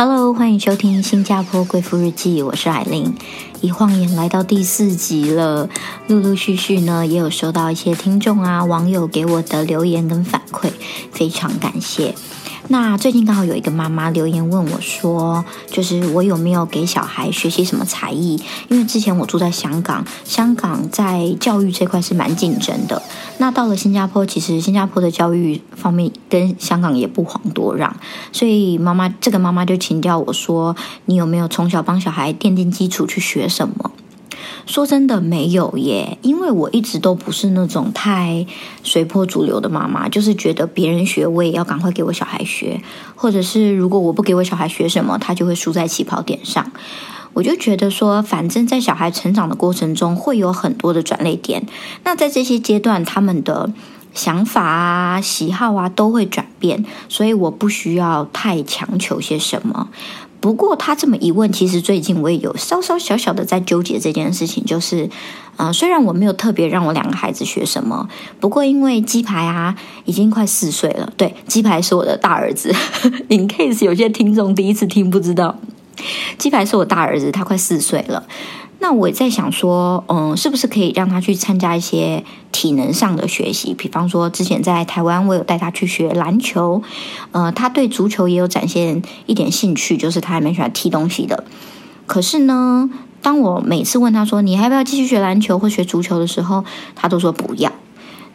[0.00, 3.16] Hello，欢迎收听《新加坡贵妇日记》，我是海玲。
[3.60, 5.68] 一晃眼来到第四集了，
[6.06, 10.70] 陆陆续续呢也有收到一些听众啊网友给我的留言跟反馈，
[11.10, 12.14] 非常感谢。
[12.70, 18.38] 那最近刚好有一个妈妈留言问我说，就是我有没有给小孩学习什么才艺？
[18.68, 23.00] 因为之前我住在香港，香港在教育这块是蛮竞争的。
[23.38, 27.96] 那到了新加坡，其实新加坡的教育方面跟香港也不遑多让。
[28.32, 30.76] 所以妈妈这个妈妈就请教我说，
[31.06, 33.90] 你有没有从小帮小孩奠定基础去学什么？
[34.66, 38.46] 说真的没有耶，因为我一直都不是那种太
[38.82, 42.80] 随波逐流的妈妈，就是觉得别人学我也要赶快给我小孩学，
[43.14, 46.70] 或者是如果我不给我小孩学什么，他就会输在起跑点上。
[47.34, 51.66] 我就觉得说，反正在小孩成长的过程中会有很多的转捩点，
[52.02, 53.70] 那在这些阶段，他们的
[54.12, 59.88] 想法啊、喜好啊都会转变，所以我不需要太强求些什么。
[60.40, 65.10] 不过他这么一问，其实最近我也有稍稍小小的在纠结这件事情，就是，
[65.56, 68.08] 嗯，虽然我没有特别让我两个孩子学什么，
[68.38, 72.72] 不过因为鸡排啊已经快四岁了，对，鸡排是我的大儿子，
[73.28, 75.58] in case 有些听众第一次听不知道，
[76.38, 78.24] 鸡排是我大儿子，他快四岁了。
[78.80, 83.74] 那我在想说，嗯，是不是可以让他去参加一些体能上的学习？
[83.74, 86.80] 比方说，之前在台湾，我有带他去学篮球，
[87.32, 91.44] 呃，他对足球也有展现一点兴趣，就是他还蛮喜欢踢东西的。
[92.06, 92.88] 可是呢，
[93.20, 97.72] 当我每次问他说你还要不要继续学篮球或学足球的时候，他都说不要。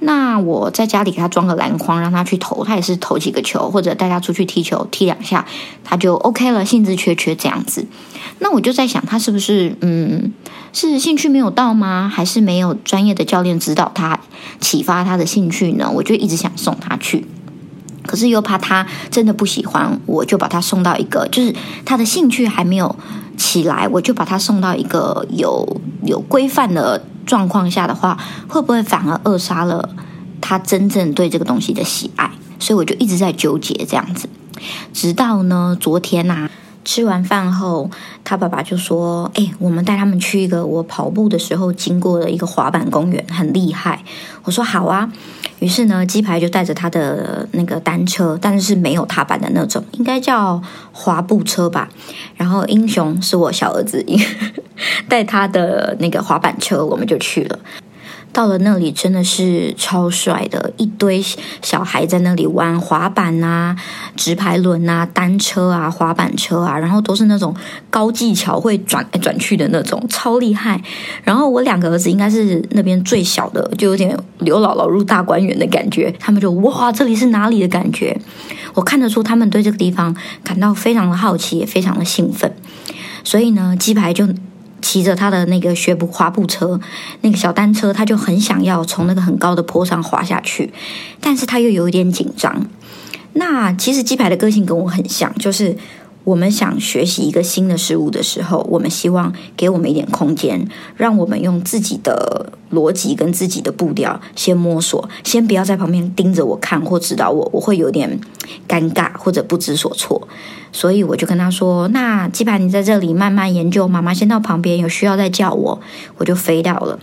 [0.06, 5.46] 那我在家里给他装个篮筐，让他去投，他也是投几个球，或者带他出去踢球，踢两下，
[5.84, 7.86] 他就 OK 了，兴致缺缺这样子。
[8.40, 10.34] 那我就在想，他是不是嗯，
[10.74, 12.12] 是兴趣没有到吗？
[12.14, 14.20] 还是没有专业的教练指导他，
[14.60, 15.90] 启发他的兴趣呢？
[15.90, 17.26] 我就一直想送他去，
[18.06, 21.56] 可是又怕他真的不喜欢，我就把他送到一个，就是
[21.86, 22.94] 他的兴趣还没有
[23.38, 27.06] 起来，我就把他送到一个有有规范的。
[27.26, 28.18] 状况下的话，
[28.48, 29.90] 会不会反而扼杀了
[30.42, 32.30] 他真正对这个东西的喜爱？
[32.60, 34.30] 所以我就一直在纠结这样子，
[34.94, 36.50] 直到呢昨天呐，
[36.86, 37.90] 吃完饭后，
[38.24, 44.04] 他爸爸就说：“哎，我们带他们去一个我跑步的时候经过的一个滑板公园，很厉害。”
[44.44, 45.12] 我说：“好啊。”
[45.60, 50.62] 于是呢，鸡排就带着他的那个单车，但是是没有踏板的那种，应该叫
[50.92, 51.88] 滑步车吧。
[52.36, 54.06] 然后英雄是我小儿子，
[55.08, 57.60] 带他的那个滑板车，我们就去了。
[58.32, 61.24] 到了那里真的是超帅的，一堆
[61.62, 63.76] 小孩在那里玩滑板啊、
[64.16, 67.56] 直排轮啊、单车啊、滑板车啊，然后都是那种
[67.92, 70.82] 高技巧会转来转去的那种，超厉害。
[71.24, 78.20] 然后我两个儿子应该是那边最小的，就有点刘姥姥入大观园的感觉，他们就哇，这里是哪里的感觉？
[78.74, 82.52] 我看得出他们对这个地方感到非常的好奇，也非常的兴奋。
[83.24, 84.28] 所以呢，鸡排就。
[84.84, 86.80] 骑着他的那个学步滑步车，
[87.22, 90.72] 那个小单车，他就很想要从那个很高的坡上滑下去，
[91.22, 92.68] 但是他又有一点紧张。
[93.36, 95.76] 那其实鸡排的个性跟我很像，就是
[96.24, 108.20] 我们想学习一个新的事物的时候，我们希望给我们一点空间，让我们用自己的逻辑跟自己的步调先摸索，先不要在旁边盯着我看或指导我，我会有点
[108.68, 110.28] 尴尬或者不知所措。
[110.72, 115.80] 所以我就跟他说：“那鸡排，你在这里慢慢研究，妈妈先到旁边，有需要再叫我。”
[116.18, 116.98] 我就飞到了，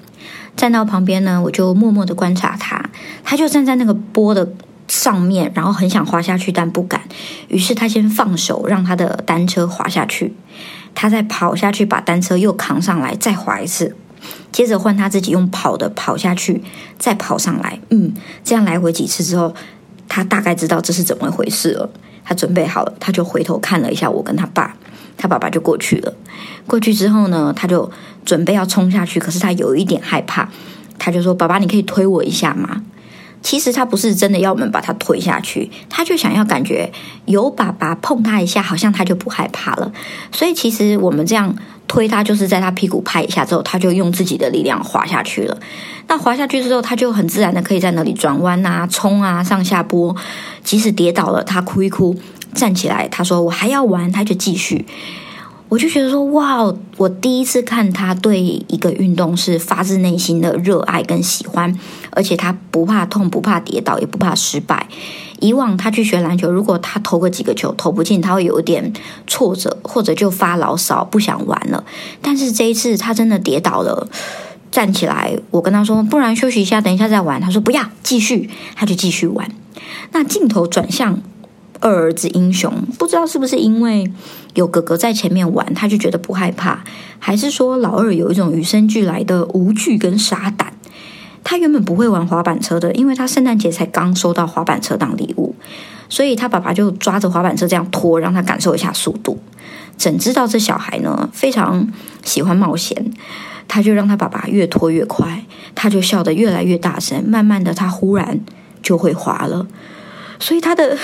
[0.56, 2.90] 站到旁边呢，我就默默的观察他。
[3.22, 4.52] 他就站在那个波的
[4.90, 7.00] 上面，然后很想滑下去，但不敢。
[7.48, 10.34] 于是他先放手，让他的单车滑下去。
[10.94, 13.96] 他再跑下去，把单车又扛上来，再滑一次。
[14.50, 16.62] 接着换他自己用跑的跑下去，
[16.98, 17.78] 再跑上来。
[17.90, 18.12] 嗯，
[18.42, 19.54] 这样来回几次之后，
[20.08, 21.88] 他大概知道这是怎么回事了。
[22.24, 24.76] 他准备好了，他就回头看了一下我跟他爸，
[25.16, 26.12] 他爸爸就过去了。
[26.66, 27.88] 过去之后呢，他就
[28.24, 30.48] 准备要冲下去，可是他有一点害怕，
[30.98, 32.82] 他就说：“爸爸，你可以推我一下吗？”
[33.42, 36.92] 其实他不是真的要我们把他推下去，他就想要感觉
[37.24, 39.92] 有爸爸碰他一下，好像他就不害怕了。
[40.32, 41.54] 所以其实我们这样
[41.88, 45.58] 推他，就是在他屁股拍一下之后，他就用自己的力量滑下去了。
[46.06, 50.14] 那滑下去之后，他就很自然的可以在那里转弯啊、冲啊、上下坡。
[50.62, 52.14] 即使跌倒了，他哭一哭，
[52.54, 54.84] 站起来，他说：“我还要玩。”他就继续。
[55.70, 56.74] 我就觉得说：“哇！
[56.96, 61.72] 我第一次看他对一个运动是发自内心的热爱跟喜欢，
[62.10, 64.88] 而且他不怕痛、不怕跌倒、也不怕失败。
[65.38, 68.92] 以往他去学篮球，如果他投个几个球投不进，他会有点
[69.28, 71.84] 挫折，或者就发牢骚，不想玩了。
[72.20, 74.08] 但是这一次，他真的跌倒了。”
[74.72, 79.48] 站起来，我跟他说：“不然休息一下，等一下再玩。”他说：“不要，继续。”他就继续玩。
[80.12, 81.20] 那镜头转向
[81.80, 84.10] 二儿子英雄，不知道是不是因为
[84.54, 86.84] 有哥哥在前面玩，他就觉得不害怕，
[87.18, 90.74] 还是说老二有一种与生俱来的无惧跟傻胆。
[91.42, 95.54] 他原本不会玩滑板车的，因为他圣诞节才刚收到滑板车当礼物，
[96.10, 99.38] 所以他爸爸就抓着滑板车这样拖，让他感受一下速度。
[99.96, 101.88] 怎知道这小孩呢非常
[102.22, 103.12] 喜欢冒险，
[103.66, 105.44] 他就让他爸爸越拖越快，
[105.74, 108.38] 他就笑得越来越大声，慢慢的他忽然
[108.82, 109.66] 就会滑了。
[110.38, 110.96] 所以他的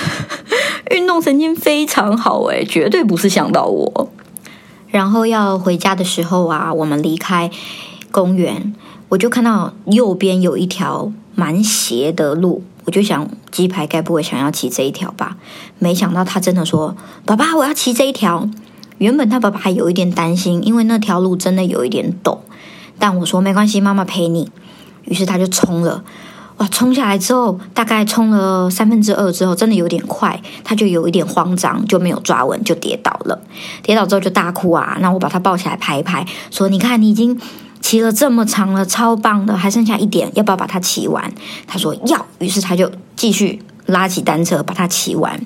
[0.90, 4.10] 运动神经非常好，诶，绝对不是想到我。
[4.88, 7.50] 然后要回家的时候啊，我们离开
[8.10, 8.74] 公园，
[9.08, 15.36] 我就看到右边有一条蛮斜的路，我就想鸡排该不会想要骑这一条吧？
[15.78, 16.96] 没想到他真的说
[17.26, 18.48] ：“爸爸，我要骑这一条。”
[18.98, 22.38] 原本他爸爸还有一点担心，因为那条路真的有一点陡。
[22.98, 24.50] 但我说没关系，妈妈陪你。
[25.04, 26.02] 于是他就冲了。
[26.58, 26.66] 哇！
[26.68, 33.38] 冲下来之后，大概冲了三分之二之后，真的有点快，他就有一点慌张，就没有抓稳，就跌倒了。
[33.82, 34.96] 跌倒之后就大哭啊！
[35.00, 37.38] 那我把他抱起来拍一拍，说：“你看，你已经
[37.82, 41.30] 骑了这么长了，超棒的，还剩下一点，要不要把它骑完？”
[41.68, 45.38] 他说：“要。”于是他就继续拉起单车把它骑完。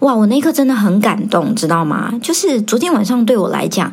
[0.00, 0.14] 哇！
[0.14, 2.12] 我那一刻真的很感动，知道吗？
[2.20, 3.92] 就是昨天晚上对我来讲，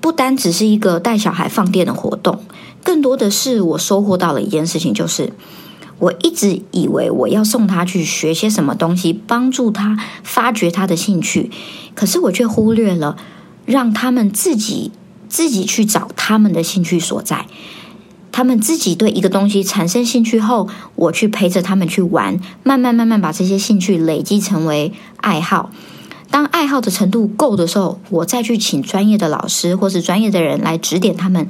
[0.00, 2.42] 不单只是一个带小孩放电的活动。
[2.82, 5.32] 更多的是我收获到了一件事情，就是
[5.98, 11.50] 我一直以为我要送他去学些什么东西，帮助他发掘他的兴趣，
[11.94, 13.16] 可是我却忽略了
[13.66, 14.92] 让他们自己
[15.28, 17.46] 自己去找他们的兴趣所在。
[18.32, 25.70] 他们自己对一个东西产生兴趣后，我去陪着他们去玩，慢慢慢慢把这些兴趣累积成为爱好。
[26.30, 31.48] 当爱好的程度够的时候，我再去请专业的老师或是专业的人来指点他们。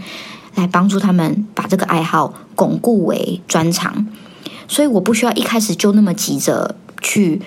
[0.54, 4.06] 来帮助他们把这个爱好巩固为专长，
[4.68, 7.40] 所以我不需要一开始就那么急着去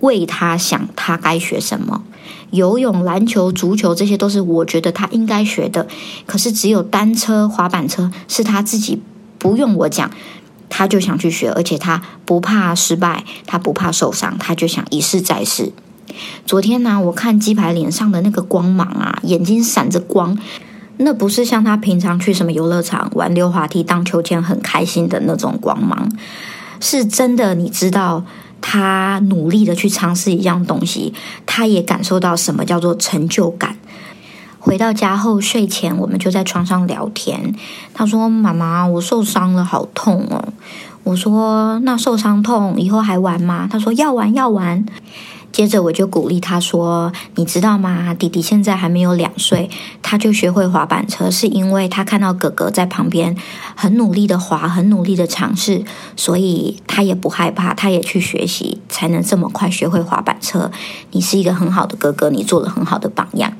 [0.00, 2.04] 为他想他该学什么。
[2.50, 5.86] 游泳、篮球、足球这些都是我觉得他应该学的，
[6.26, 9.00] 可是只有单车、滑板车是他自己
[9.38, 10.10] 不用我讲，
[10.68, 15.72] 他就想去学，而且他不怕失败，他不怕受伤，他就想一试再试。
[16.44, 20.36] 昨天呢，我看鸡排脸上的那个光芒啊，眼睛闪着光。
[21.02, 26.08] 那不是像他平常去什么游乐场玩溜滑梯、荡秋千很开心的那种光芒，
[26.80, 27.54] 是真的。
[27.54, 28.24] 你知道
[28.60, 31.12] 他努力的去尝试一样东西，
[31.44, 33.76] 他也感受到什么叫做成就感。
[34.58, 37.52] 回到家后睡前，我们就在床上聊天。
[37.92, 40.52] 他说：“妈妈，我受伤了，好痛哦。”
[41.02, 44.86] 我说：“那受伤痛以后还玩吗？”他说：“要玩，要玩。”
[45.52, 48.14] 接着我就鼓励他说：“你知道吗？
[48.14, 49.68] 弟弟现在还没有两岁，
[50.00, 53.36] 他就学会滑板车，是因为他看到哥哥在旁边
[53.76, 55.84] 很努力的滑，很努力的尝试，
[56.16, 60.70] 所以他也不害怕，他也去学习，才能这么快学会滑板车。
[61.10, 63.52] 你是一个很好的哥哥，你做了很好的榜样。”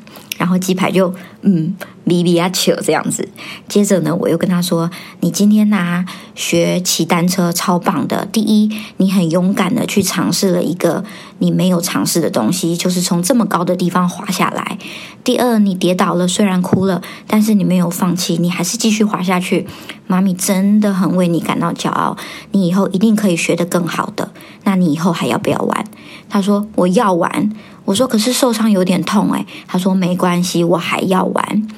[0.43, 3.29] 然后鸡排就嗯，咪咪啊球这样子。
[3.69, 4.91] 接着呢，我又跟他说
[5.23, 6.05] ：“你今天呢
[6.35, 8.27] 学骑单车超棒的。
[8.33, 11.05] 第一，你很勇敢的去尝试了一个
[11.39, 14.79] 你没有尝试的东西，就是从这么高的地方滑下来。
[15.23, 19.69] 第二，你跌倒了，虽然哭了，但是你没有放弃，你还是继续滑下去。
[20.09, 22.17] 妈咪真的很为你感到骄傲。
[22.51, 24.33] 你以后一定可以学得更好的。
[24.65, 25.85] 那你以后还要不要玩？”
[26.29, 27.53] 他说：“我要玩。”
[27.85, 29.47] 我说：“可是受伤有点痛诶。
[29.67, 31.69] 他说：“没关系，我还要玩。”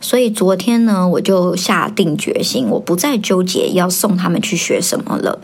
[0.00, 5.40] 所以昨天呢，我就下定决心，我不再纠结要送他们去学什么了。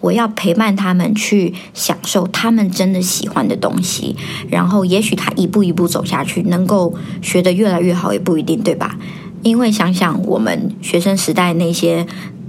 [0.00, 4.14] 我要陪伴他们去享受他们真的喜欢的东西。
[4.48, 8.96] 然后，也许他一步一步走下去，能够学得越来越好，也不一定，对吧？
[9.42, 12.06] 因为想想我们学生时代那些。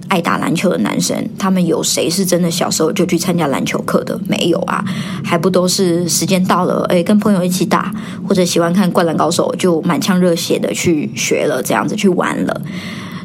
[0.08, 4.20] 爱打篮球的男生，他们有谁是真的小时候就去参加篮球课的？
[4.28, 4.84] 没有啊，
[5.24, 7.94] 还不都是时间到了，诶，跟朋友一起打，
[8.28, 12.62] 或者喜欢看《灌篮高手》，就满腔热血的去学了，这样子去玩了。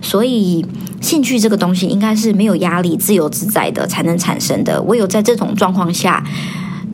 [0.00, 0.66] 所以，
[1.00, 4.82] 兴趣这个东西应该是没有压力、自由自在的才能产生的。
[4.82, 6.24] 唯有在这种状况下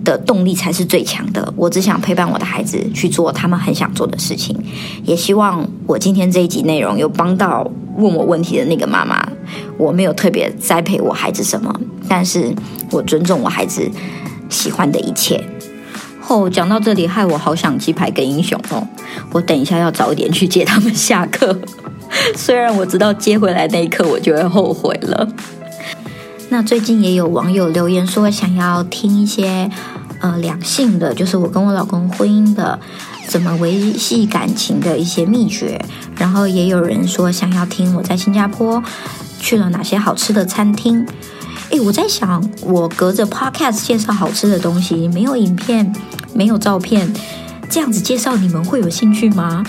[0.05, 1.53] 的动力才是最强的。
[1.57, 4.55] 我只想陪伴我的孩子去做他们很想做的事情，
[5.05, 9.28] 也希望我今天这一集内容有帮到问我问题的那个妈妈。
[9.77, 11.73] 我没有特别栽培我孩子什么，
[12.09, 12.55] 但是
[12.91, 13.91] 我尊重我孩子
[14.49, 15.43] 喜欢的一切。
[16.27, 18.87] 哦，讲到这里，害我好想鸡排跟英雄哦。
[19.33, 21.59] 我等一下要早一点去接他们下课，
[22.37, 25.27] 虽然我知道接回来那一刻我就会后悔了。
[26.51, 29.71] 那最近也有网友留言说想要听一些
[30.21, 32.79] 呃两性的，就是我跟我老公婚姻的
[33.27, 35.81] 怎么维系感情的一些秘诀，
[36.17, 38.83] 然后也有人说想要听我在新加坡。
[39.39, 41.07] 去了哪些好吃的餐厅？
[41.71, 45.95] 诶，我在想，我隔着 Podcast 介绍好吃的东西，没有影片，
[46.35, 47.13] 没有照片，
[47.71, 49.65] 这样子介绍，你们会有兴趣吗？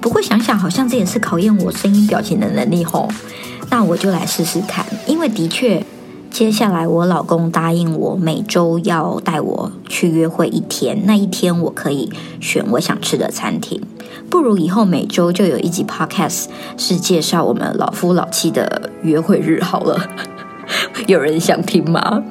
[0.00, 3.10] 不过想想，好像这也是考验我声音表情的能力吼。
[3.70, 5.84] 那我就来试试看，因为的确。
[6.30, 11.02] 接下来，我老公答应我每周要带我去约会一天。
[11.04, 13.80] 那一天，我可以选我想吃的餐厅。
[14.30, 19.98] 不如以后每周就有一集 Podcast 是介绍我们老夫老妻的约会日好了。
[21.08, 22.22] 有人想听吗？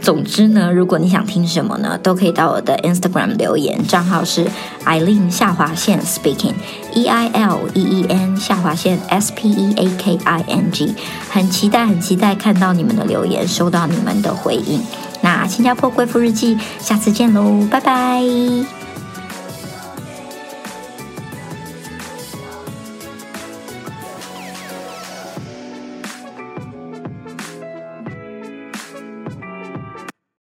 [0.00, 4.46] 总之呢，如果你想听什么呢，都可以到我的 Instagram 留言，账号是
[4.84, 10.44] Eileen 下划线 Speaking，E I L E E N 下划线 S P E A K I
[10.48, 10.94] N G，
[11.30, 14.80] 很期待，很期待看到你们的留言，收到你们的回应。
[15.20, 18.77] 那新加坡贵妇日记，下次见喽，拜拜。